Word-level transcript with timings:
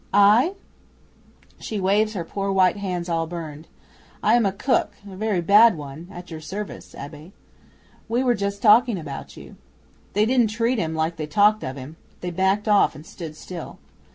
'"I?" 0.15 0.55
she 1.59 1.79
waves 1.79 2.13
her 2.13 2.25
poor 2.25 2.51
white 2.51 2.77
hands 2.77 3.07
all 3.07 3.27
burned 3.27 3.67
"I 4.23 4.33
am 4.33 4.47
a 4.47 4.51
cook 4.51 4.93
a 5.07 5.15
very 5.15 5.41
bad 5.41 5.77
one 5.77 6.07
at 6.11 6.31
your 6.31 6.41
service, 6.41 6.95
Abbe. 6.95 7.33
We 8.09 8.23
were 8.23 8.33
just 8.33 8.63
talking 8.63 8.97
about 8.97 9.37
you." 9.37 9.57
They 10.13 10.25
didn't 10.25 10.47
treat 10.47 10.79
him 10.79 10.95
like 10.95 11.17
they 11.17 11.27
talked 11.27 11.63
of 11.63 11.75
him. 11.77 11.97
They 12.21 12.31
backed 12.31 12.67
off 12.67 12.95
and 12.95 13.05
stood 13.05 13.35
still. 13.35 13.77